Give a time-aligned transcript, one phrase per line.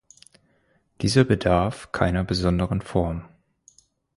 [1.01, 3.25] Dieser bedarf keiner besonderen Form.